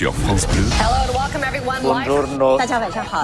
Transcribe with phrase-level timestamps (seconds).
[0.00, 0.64] sur France Bleu.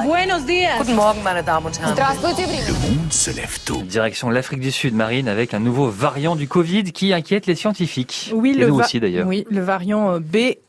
[0.04, 0.76] Buenos días.
[0.76, 1.96] Guten Morgen, meine Damen und Herren.
[1.96, 3.80] Le monde se lève tôt.
[3.82, 8.30] Direction l'Afrique du Sud, Marine, avec un nouveau variant du Covid qui inquiète les scientifiques.
[8.34, 9.26] Oui, Et le nous aussi d'ailleurs.
[9.26, 10.20] Oui, le variant euh,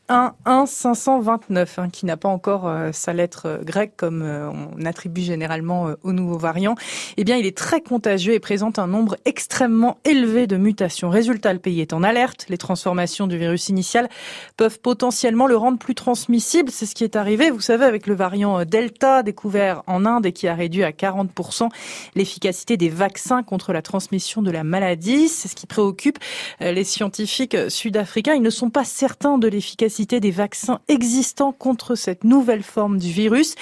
[0.08, 5.20] B11529, hein, qui n'a pas encore euh, sa lettre euh, grecque comme euh, on attribue
[5.20, 6.74] généralement euh, au nouveau variant.
[7.16, 11.10] Eh bien, il est très contagieux et présente un nombre extrêmement élevé de mutations.
[11.10, 12.46] Résultat, le pays est en alerte.
[12.48, 14.08] Les transformations du virus initial
[14.56, 16.70] peuvent potentiellement le rendre plus transmissible.
[16.70, 20.32] C'est ce qui est arrivé, vous savez, avec le variant Delta découvert en Inde et
[20.32, 21.68] qui a réduit à 40%
[22.14, 25.28] l'efficacité des vaccins contre la transmission de la maladie.
[25.28, 26.18] C'est ce qui préoccupe
[26.60, 28.34] les scientifiques sud-africains.
[28.34, 33.10] Ils ne sont pas certains de l'efficacité des vaccins existants contre cette nouvelle forme du
[33.10, 33.54] virus.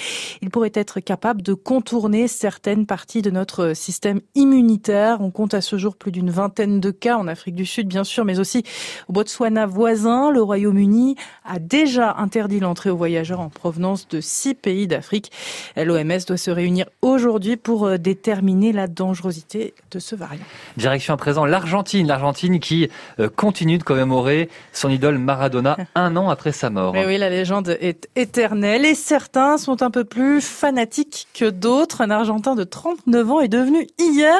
[0.43, 5.21] Ils pourraient être capables de contourner certaines parties de notre système immunitaire.
[5.21, 8.05] On compte à ce jour plus d'une vingtaine de cas en Afrique du Sud, bien
[8.05, 8.65] sûr, mais aussi
[9.09, 10.31] au Botswana voisin.
[10.31, 15.33] Le Royaume-Uni a déjà interdit l'entrée aux voyageurs en provenance de six pays d'Afrique.
[15.77, 20.45] L'OMS doit se réunir aujourd'hui pour euh, déterminer la dangerosité de ce variant.
[20.77, 22.07] Direction à présent l'Argentine.
[22.07, 22.89] L'Argentine qui
[23.21, 26.93] euh, continue de commémorer son idole Maradona un an après sa mort.
[26.93, 32.01] Mais oui, la légende est éternelle et certains sont un peu plus fanatiques que d'autres.
[32.01, 34.37] Un Argentin de 39 ans est devenu hier,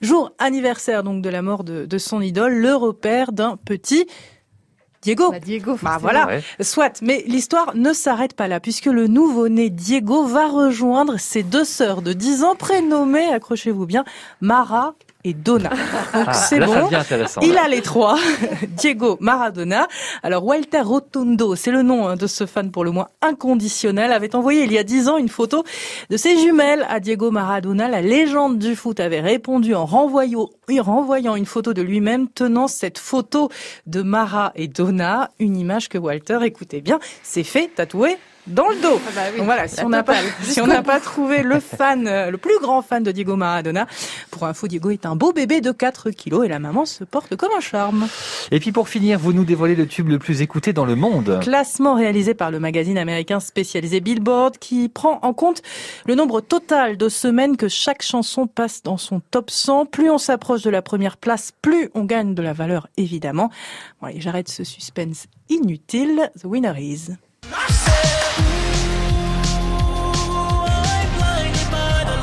[0.00, 4.06] jour anniversaire donc de la mort de, de son idole, le repère d'un petit
[5.02, 5.30] Diego.
[5.30, 6.42] Bah, Diego, Bah voilà, Ouais.
[6.60, 11.64] soit, mais l'histoire ne s'arrête pas là, puisque le nouveau-né Diego va rejoindre ses deux
[11.64, 14.04] sœurs de 10 ans prénommées, accrochez-vous bien,
[14.42, 15.70] Mara et Donna.
[15.70, 15.78] Donc
[16.26, 16.66] Ah, c'est là,
[17.26, 17.46] ça bon.
[17.46, 18.18] Il a les trois,
[18.68, 19.86] Diego Maradona.
[20.22, 24.34] Alors Walter Rotundo, c'est le nom hein, de ce fan pour le moins inconditionnel, avait
[24.34, 25.64] envoyé il y a dix ans une photo
[26.08, 27.88] de ses jumelles à Diego Maradona.
[27.88, 32.68] La légende du foot avait répondu en renvoyant, en renvoyant une photo de lui-même tenant
[32.68, 33.50] cette photo
[33.86, 38.16] de Mara et Donna, une image que Walter, écoutez bien, s'est fait tatouer
[38.50, 39.00] dans le dos.
[39.06, 41.60] Ah bah oui, Donc voilà, si on n'a pas, si on n'a pas trouvé le
[41.60, 43.86] fan, euh, le plus grand fan de Diego Maradona,
[44.30, 47.36] pour info, Diego est un beau bébé de 4 kilos et la maman se porte
[47.36, 48.08] comme un charme.
[48.50, 51.38] Et puis pour finir, vous nous dévoilez le tube le plus écouté dans le monde.
[51.40, 55.62] Classement réalisé par le magazine américain spécialisé Billboard qui prend en compte
[56.06, 59.86] le nombre total de semaines que chaque chanson passe dans son top 100.
[59.86, 63.50] Plus on s'approche de la première place, plus on gagne de la valeur évidemment.
[64.00, 66.30] Bon allez, j'arrête ce suspense inutile.
[66.40, 67.10] The winner is.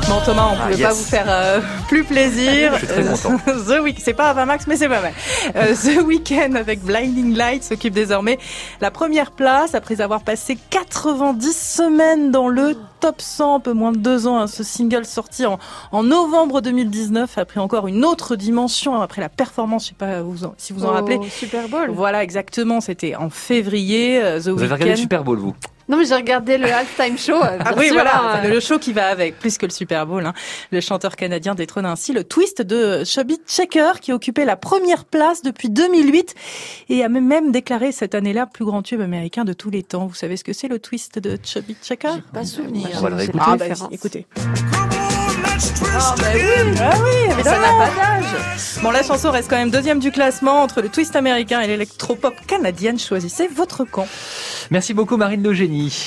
[0.08, 0.88] Bon Thomas, on Ah, pouvait yes.
[0.88, 2.72] pas vous faire euh, plus plaisir.
[2.74, 3.36] Je suis très content.
[3.46, 5.12] The Week, c'est pas Ava Max, mais c'est pas mal.
[5.54, 8.38] Euh, The Weeknd avec Blinding Light s'occupe désormais
[8.80, 13.92] la première place après avoir passé 90 semaines dans le top 100, un peu moins
[13.92, 14.38] de deux ans.
[14.40, 14.46] hein.
[14.46, 15.58] Ce single sorti en,
[15.92, 19.84] en novembre 2019 a pris encore une autre dimension après la performance.
[19.84, 21.20] Je sais pas vous en- si vous en rappelez.
[21.30, 21.90] Super Bowl.
[21.92, 22.80] Voilà, exactement.
[22.80, 24.20] C'était en février.
[24.22, 24.96] euh, The Vous avez regardé le.
[24.96, 25.54] Super Bowl, vous?
[25.88, 27.32] Non, mais j'ai regardé le halftime show.
[27.42, 28.48] euh, Ah bien oui, sûr, voilà, hein.
[28.48, 30.24] le show qui va avec, plus que le Super Bowl.
[30.26, 30.34] hein.
[30.70, 35.42] Le chanteur canadien détrône ainsi le twist de Chubby Checker, qui occupait la première place
[35.42, 36.34] depuis 2008
[36.90, 40.06] et a même déclaré cette année-là plus grand tube américain de tous les temps.
[40.06, 42.08] Vous savez ce que c'est le twist de Chubby Checker?
[42.32, 42.88] Pas souvenir.
[42.98, 43.44] On va le sais réécouter.
[43.46, 44.26] Ah bah, écoutez.
[45.84, 46.40] Ah bah oui,
[46.80, 48.24] Ah oui, mais ça n'a pas d'âge.
[48.82, 52.34] Bon, la chanson reste quand même deuxième du classement entre le twist américain et l'électropop
[52.46, 52.98] canadienne.
[52.98, 54.06] Choisissez votre camp.
[54.70, 56.06] Merci beaucoup Marine de Génie.